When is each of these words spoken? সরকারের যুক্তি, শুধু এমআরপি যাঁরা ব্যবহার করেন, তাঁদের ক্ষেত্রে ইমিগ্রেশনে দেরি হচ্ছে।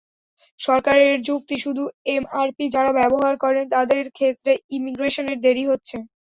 সরকারের 0.59 1.15
যুক্তি, 1.21 1.55
শুধু 1.59 1.83
এমআরপি 2.11 2.65
যাঁরা 2.69 2.91
ব্যবহার 2.99 3.33
করেন, 3.43 3.65
তাঁদের 3.73 4.03
ক্ষেত্রে 4.11 4.51
ইমিগ্রেশনে 4.75 5.33
দেরি 5.43 5.63
হচ্ছে। 5.67 5.97